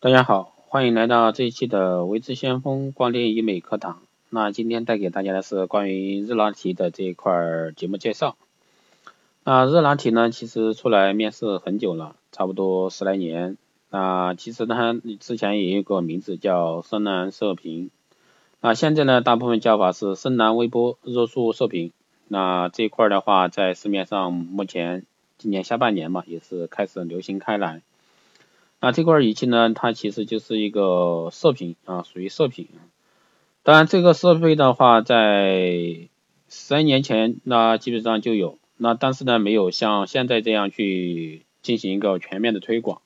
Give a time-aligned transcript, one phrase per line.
[0.00, 4.00] 大家好，欢迎来到这一期的维之先锋光电医美课堂。
[4.30, 7.32] 那今天带给大家的是关于热拉提的这一块
[7.74, 8.36] 节目介绍。
[9.42, 13.56] 那热拉提呢，其实出来面世很久了，差不多十来年。
[13.90, 17.90] 那其实它之前也有个名字叫深蓝射频。
[18.60, 21.90] 那现在呢，大部分叫法是深蓝微波热束射频。
[22.28, 25.04] 那这一块的话，在市面上目前
[25.38, 27.82] 今年下半年嘛，也是开始流行开来。
[28.80, 32.68] 那这块仪器呢，它其实就是一个射频啊，属于射频。
[33.64, 36.08] 当然，这个设备的话，在
[36.46, 43.02] 三年前那基本上就有，那但是呢，没有像现在这样去进行一个全面的推广。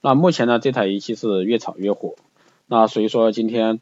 [0.00, 2.16] 那目前呢，这台仪器是越炒越火。
[2.66, 3.80] 那所以说，今天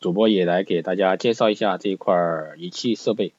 [0.00, 2.14] 主播也来给大家介绍一下这一块
[2.58, 3.32] 仪器设备。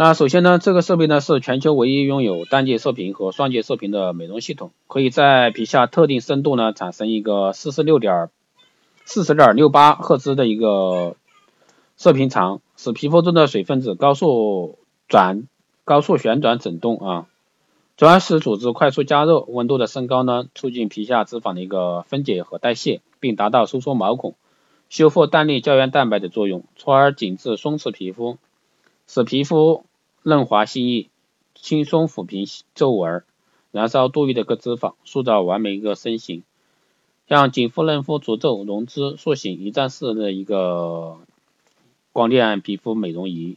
[0.00, 8.30] 那首先呢，这个设备呢是全球唯一拥有单节射频和双节射频的美容系统，可以在皮下特定深度呢产生一个四十六点
[9.04, 11.16] 四十点六八赫兹的一个
[11.96, 15.48] 射频场，使皮肤中的水分子高速转
[15.84, 17.26] 高速旋转振动啊，
[17.96, 24.36] 从而使组织快速加热，温度的升高呢促进皮下脂肪的一个分解和代谢，并达到收缩毛孔、
[24.90, 28.38] 修复弹力胶原蛋白的作用，从而紧致松弛皮肤，
[29.08, 29.82] 使皮肤。
[30.28, 31.08] 润滑细腻，
[31.54, 33.24] 轻松抚平皱纹，
[33.70, 36.42] 燃烧多余的个脂肪，塑造完美一个身形，
[37.30, 41.16] 像紧肤嫩肤除皱溶脂塑形一站式的一个
[42.12, 43.56] 光电皮肤美容仪。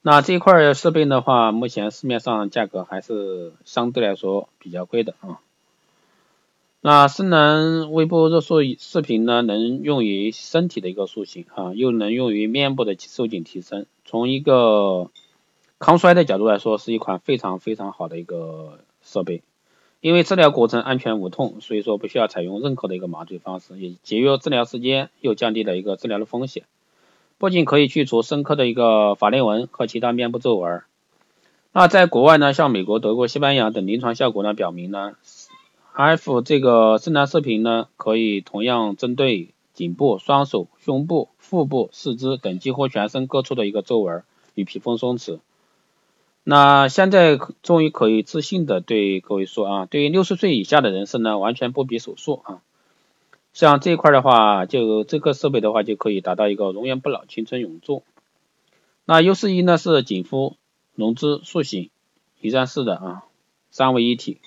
[0.00, 5.40] 那这块设备的话，目前市面上价格还是相对来说比较贵的啊。
[6.86, 13.86] 那深蓝微波热塑视频呢，能用于身体的一个塑形啊，又能用于面部的收紧提升。
[14.04, 15.10] 从一个
[15.78, 19.42] 抗衰的角度来说，是一款非常非常好的一个设备。
[20.02, 26.64] 因为治疗过程安全无痛，所以说不需要采用任何的一个麻醉方式，也节约治疗时间，又降低了一个治疗的风险。
[27.38, 30.82] 不仅可以去除深刻的一个法令纹和其他面部皱纹。
[31.72, 35.14] 那在国外呢，像美国、德国、西班牙等临床效果呢表明呢。
[35.96, 44.24] F 这个深蓝视频呢，可以同样针对颈部、双手、胸部、腹部、四肢等几乎全身各处的一个皱纹
[44.56, 45.38] 与皮肤松弛。
[46.42, 52.60] 那现在终于可以自信的对各位说啊，对于六十岁以下的人士呢，完全不比手术啊。
[53.52, 58.02] 像这一块的话，就这个设备的话，就可以达到一个容颜不老、青春永驻。
[59.04, 60.56] 那 U 四一呢是紧肤、
[60.96, 61.90] 溶脂、塑形
[62.40, 63.24] 一站式的啊，
[63.70, 64.40] 三位一体。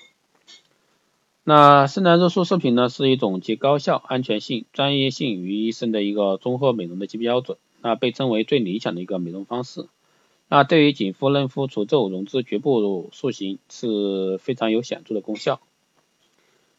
[1.48, 9.86] 那深蓝热塑射频呢，是一种集高效、安全性、专业性于一身的一个综合美容的基标准，那被称为最理想的一个美容方式。
[10.48, 15.58] 那对于紧肤嫩肤除皱溶脂局部塑形是非常有显著的功效。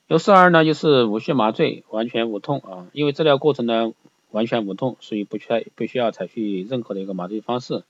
[0.07, 3.93] 优势二呢，就是无需麻醉，完全无痛啊，因为治疗过程呢
[4.29, 7.85] 完全无痛，所以不需不需要采取任何的一个麻醉方式。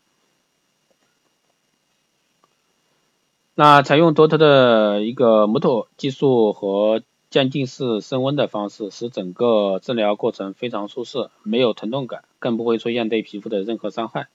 [3.59, 14.29] 那采用多特的一个木头技术和渐进式升温的方式，使整个治疗过程非常舒适，没有疼痛感，更不会出现对皮肤的任何伤害。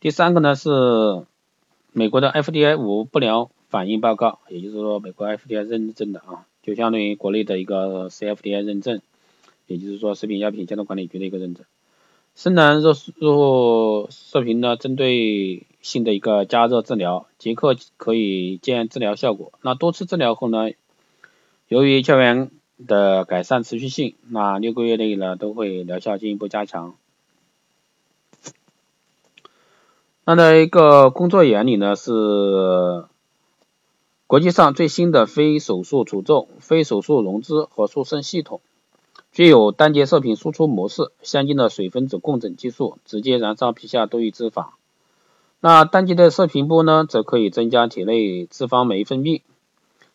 [0.00, 0.70] 第三个呢是
[1.92, 9.02] 美国的 FDA 无不良反应报告，也就是说美国 FDA 认证的啊，就相当于国内的一个 CFDA 认证，
[9.66, 11.66] 也就是说食品药品监督管理局的一个认证。
[12.34, 19.52] 深蓝热热射频呢，针对性的一个加热治疗，即刻可以见治疗效果。
[19.62, 20.70] 那多次治疗后呢，
[21.66, 22.50] 由于胶原
[22.86, 26.94] 的改善持续性，那六个月内呢都会疗效进一步加强。
[30.26, 33.06] 它的一个工作原理呢是
[34.26, 38.60] 国际上最新的非手术除皱、非手术溶脂和塑身系统。
[39.30, 44.77] 具有单节射频输出模式，先进的水分子共振技术，直接燃烧皮下多余脂肪。
[45.60, 49.42] 那单节的射频波呢，则可以增加体内脂肪酶分泌，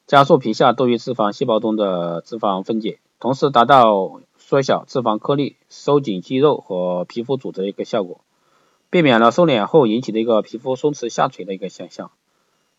[0.07, 8.21] 加速皮下多余脂肪细胞中的脂肪分解，同时达到缩小脂肪颗粒、收紧肌肉和皮肤组织的一个效果，
[8.89, 12.11] 避免了瘦脸后引起的一个皮肤松弛下垂的一个现象，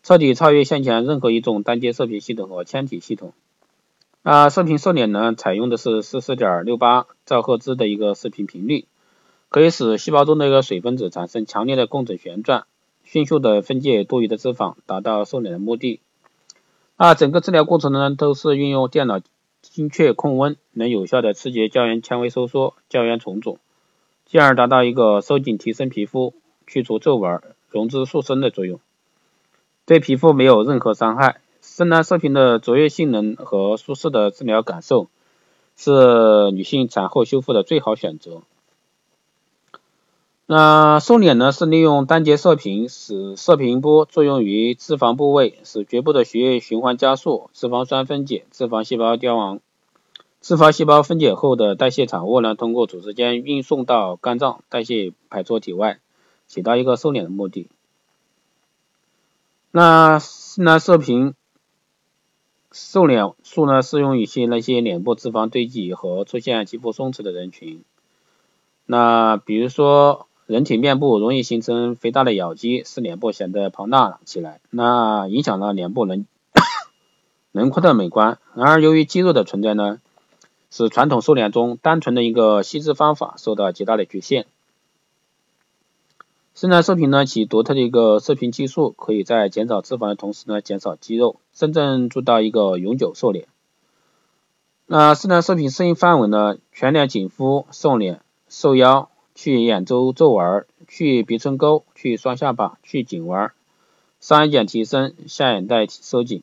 [0.01, 3.33] 彻底超越先前任何一种单节射频系统和纤体系统。
[4.23, 8.85] 那射频瘦脸呢，采用的是四十点六八兆赫兹的一个射频频率，
[9.55, 12.65] 可以使细胞中的一个水分子产生强烈的共振旋转，
[13.05, 16.01] 迅速的分解多余的脂肪，达到瘦脸的目的。
[16.97, 19.21] 那整个治疗过程呢，都是运用电脑
[19.61, 23.57] 精确控温，能有效的刺激胶原纤维收缩、胶原重组，
[24.25, 26.33] 进而达到一个收紧提升皮肤、
[26.67, 28.81] 去除皱纹、溶脂塑身的作用，
[29.85, 31.39] 对皮肤没有任何伤害。
[31.61, 35.07] 深蓝射频的卓越性能和舒适的治疗感受，
[35.77, 38.41] 是女性产后修复的最好选择。
[40.47, 49.59] 那瘦脸呢，是利用单节射频，使射频波作用于脂肪部位，使局部的血液循环加速，脂肪酸分解，脂肪细胞凋亡。
[50.41, 55.99] 脂肪细胞分解后的代谢产物呢，通过组织间运送到肝脏代谢排出体外，
[56.45, 57.67] 起到一个瘦脸的目的。
[59.71, 60.19] 那
[60.57, 61.33] 那射频
[62.71, 67.83] 瘦脸术呢，适用于一些那些脸部脂肪堆积和出现肌肤松弛的人群。
[68.85, 70.27] 那比如说。
[70.47, 76.27] 人体面部容易形成肥大的咬肌，使脸部显得庞大起来，那影响了脸部轮
[77.51, 78.37] 轮廓的美观。
[78.53, 79.99] 然而，由于肌肉的存在呢，
[80.69, 84.45] 使传统瘦脸中单纯的一个吸脂方法受到极大的局限。
[86.53, 93.47] 深蓝射频呢，其独特的一个射频技术，可以在减少脂肪的同时呢，减少肌肉，真正做到一个永久瘦脸。
[94.85, 99.09] 那深蓝射频适应范围呢，全脸紧肤、瘦脸、瘦腰。
[99.35, 103.51] 去眼周皱纹，去鼻唇沟，去双下巴，去颈纹，
[104.21, 106.41] 上眼睑提升，下眼袋收紧，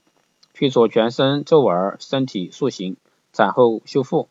[0.52, 2.96] 去除全身皱纹，身体塑形，
[3.32, 4.28] 产后修复，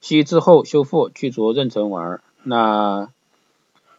[0.00, 2.20] 吸脂后修复，去除妊娠纹。
[2.42, 3.08] 那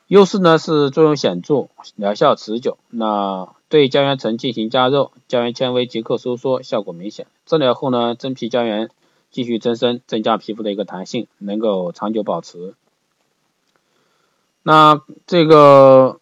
[0.07, 2.77] 优势呢是作用显著，疗效持久。
[2.89, 7.25] 那对胶原层进行加热，胶原纤维即刻收缩，效果明显。
[7.45, 8.89] 治疗后呢，真皮胶原
[9.29, 12.73] 继续增生，增加皮肤的一个弹性，能够长久保持。
[14.63, 16.19] 那这个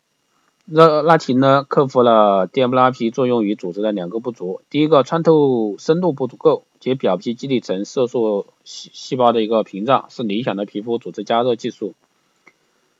[0.65, 4.61] 热拉提呢，克服了电波拉皮作用于组织的两个不足。
[4.69, 11.95] 第一个，穿透深度不足够，及表皮基底层色素细细胞的一个屏障，是理想的皮肤组织加热技术。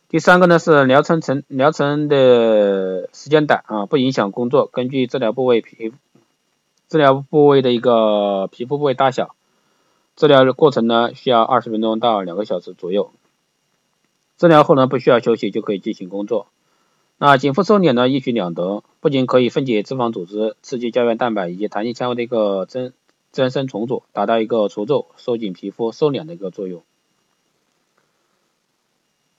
[0.09, 4.67] 第三个呢，是疗程程疗程的时间短啊，不影响工作。
[4.71, 5.93] 根据治疗部位皮
[6.87, 9.35] 治疗部位的一个皮肤部位大小，
[10.15, 13.11] 治疗的过程呢，需要二十分钟到两个小时左右。
[14.39, 16.47] 治疗后呢，不需要休息就可以进行工作。
[17.17, 22.93] 那紧肤瘦脸呢，一举两得，不仅可以分解脂肪组织，刺激胶原蛋白以及弹性纤维的一个增
[23.33, 26.81] 增生重组，达到一个除皱、收紧皮肤、瘦脸的一个作用。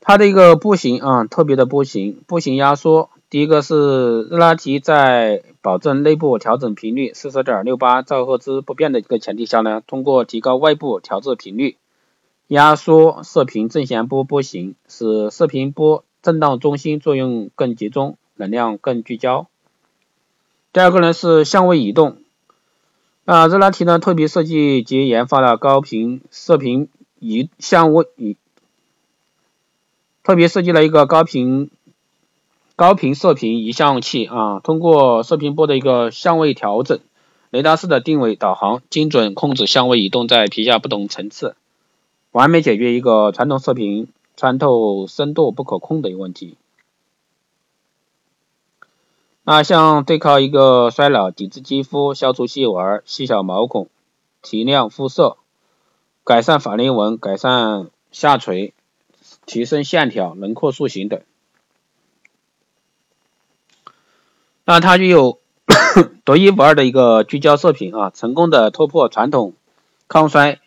[0.02, 3.08] 它的一个步行啊，特别的步行，步行压缩。
[3.30, 11.78] 第一个是热拉提在保证内部调整频率四十点六八兆赫兹不变的一个前提下呢，通过提高外部调制频率。
[12.50, 19.46] 压缩射频正弦波波形，使射频波振荡中心作用更集中，能量更聚焦。
[20.72, 22.16] 第二个呢是相位移动，
[23.24, 26.88] 啊，热拉提呢特别设计及研发了高频射频
[27.20, 28.36] 移相位移，
[30.24, 31.70] 特别设计了一个高频
[32.74, 36.98] 高频射频移相器啊，通过射频波的一个相位调整，
[37.50, 41.54] 雷达式的定位导航，精准控制相位移动在皮下不同层次。
[42.32, 46.56] 完美解决一个传统射频穿透深度不可控的一个问题。
[49.42, 53.88] 那像对抗一个衰老、抵制肌肤、消除细纹、细小毛孔、
[54.42, 55.38] 提亮肤色、
[56.22, 58.74] 改善法令纹、改善下垂、
[59.46, 61.20] 提升线条、轮廓塑形等。
[64.64, 65.40] 那它具有
[66.24, 69.54] 独一无二的一个聚焦射频啊，成功的突破传统
[70.06, 70.60] 抗衰。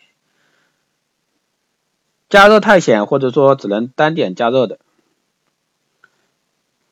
[2.34, 4.80] 加热太浅，或者说只能单点加热的，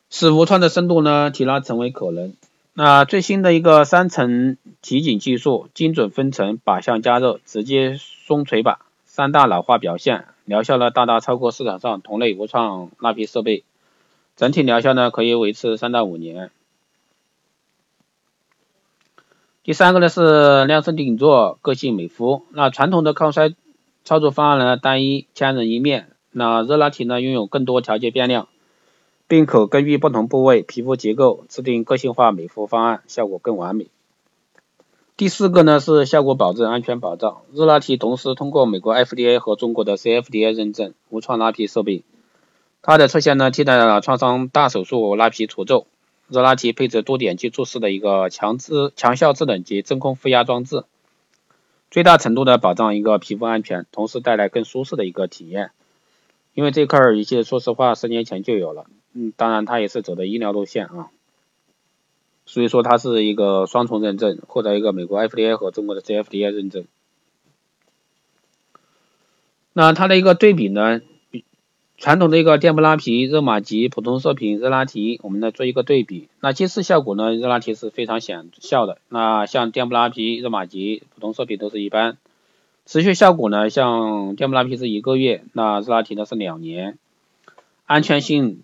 [0.09, 2.33] 使无创的深度呢提拉成为可能。
[2.71, 13.65] 那最新的一个三层提紧技术，精准分层靶向加热，直接松垂靶，三大老化表现，疗效呢大大超过市场上同类无创拉皮设备，
[14.37, 16.51] 整体疗效呢可以维持三到五年。
[19.63, 22.45] 第三个呢是量身定做，个性美肤。
[22.51, 23.53] 那传统的抗衰。
[24.03, 26.09] 操作方案呢单一，千人一面。
[26.31, 28.47] 那热拉提呢拥有更多调节变量，
[29.27, 33.87] 并可根据不同部位皮肤结构制定个性化美肤方案，效果更完美。
[35.15, 37.43] 第四个呢是效果保证、安全保障。
[37.53, 42.03] 热拉提同时通过美国 FDA 和中国的 CFDA 认证无创拉皮设备。
[42.81, 45.85] 它的出现呢替代了创伤大手术拉皮除皱。
[46.29, 50.83] 热拉提配置多点接触式的一个强制强效制冷及真空负压装置。
[51.93, 55.69] 最大程度的保障一个皮肤安全，同时带来更舒适的一个体验。
[56.55, 61.11] 因为这块仪器说实话十年前就有了，嗯，当然它也是走的医疗路线啊，
[62.47, 66.85] 所以说它是一个双重认证，获得一个美国 FDA 和中国的 CFDA 认证。
[69.73, 70.99] 那它的一个对比呢，
[72.03, 76.27] 传统的一个电波拉皮、热玛吉、普通射频、热拉提，我们来做一个对比。
[76.41, 77.33] 那近视效果呢？
[77.33, 78.97] 热拉提是非常显效的。
[79.07, 82.17] 那像电波拉皮、热玛吉、普通射频都是一般。
[82.85, 83.69] 持续效果呢？
[83.69, 86.97] 像电波拉皮是一个月，那热拉提呢是两年。
[87.85, 88.63] 安全性，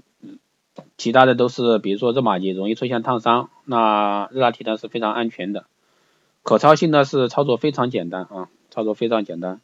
[0.98, 5.63] 其他的都是，比如说热玛吉容易出现烫伤，那热拉提呢是非常安全的。
[6.43, 9.62] 可操性呢是操作非常简单啊，操作非常简单。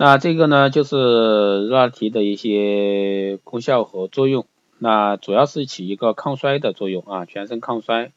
[0.00, 4.46] 那这个呢，就是热拉提的一些功效和作用。
[4.78, 8.12] 那主要是起一个抗衰的作用啊，全身抗衰，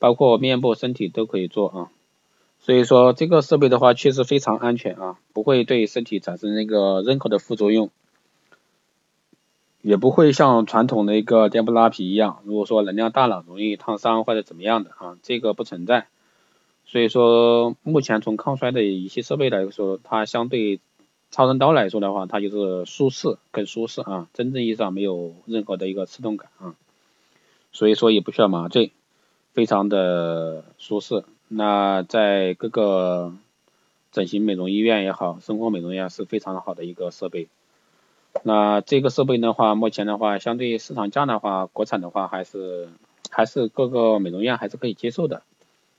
[0.00, 1.90] 包括面部、身体都可以做啊。
[2.58, 7.90] 所以说这个设备的话，确实非常安全啊，不会对身体产生那个任何的副作用，
[9.80, 16.08] 也不会像传统的一个电波拉皮一样，如果说能量大了容易烫伤或者怎么样的啊，这个不存在。
[16.84, 20.80] 所以说目前从抗衰的一些设备来说，它相对。
[21.32, 26.74] 超声刀来说的话，它就是舒适，更舒适啊，真正意义上没有任何的一个刺痛感啊，
[27.72, 28.92] 所以说也不需要麻醉，
[29.54, 31.24] 非常的舒适。
[31.48, 33.32] 那在各个
[34.12, 37.48] 整形美容医院也好，生活美容院是非常好的一个设备。
[38.42, 42.90] 那这个设备的话，目前的话，相对市场价的话，国产的话还是
[43.30, 45.42] 还是各个美容院还是可以接受的。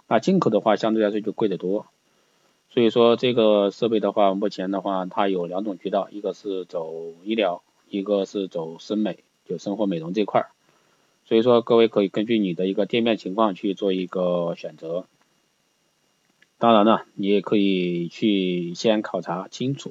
[0.07, 1.87] 那进口的话，相对来说就贵得多。
[2.73, 10.49] 所以说这个设备的话，目前的话它有两种渠道，一个是走医疗，一个是走生美，就生活美容这块儿。
[11.25, 15.05] 所以说各位可以根据你的一个店面情况去做一个选择。
[16.57, 19.89] 当然了，你也可以去先考察清楚，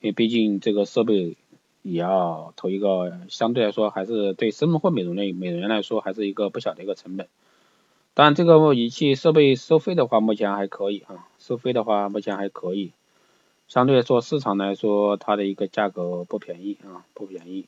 [0.00, 1.36] 因为毕竟这个设备
[1.82, 7.28] 也要投一个相对来说还是对生活美容类美容院来说还是一个不小的一个成本。
[8.18, 12.92] 但这个仪器设备收费的话，目前还可以啊，收费的话目前还可以，
[13.68, 17.66] 相对来说市场来说它的一个价格不便宜啊，不便宜。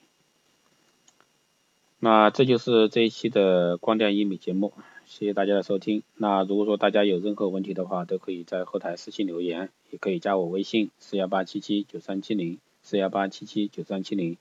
[1.99, 4.73] 那这就是这一期的光电医美节目，
[5.05, 6.03] 谢谢大家的收听。
[6.17, 14.39] 那如果说大家有任何问题的话，都可以在后台私信留言，也可以加我微信四幺八七七九三七零四幺八七七九三七零，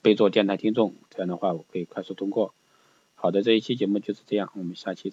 [0.00, 2.54] 备注电台听众，这样的话我可以快速通过。
[3.14, 5.08] 好的，这一期节目就是这样，我们下期。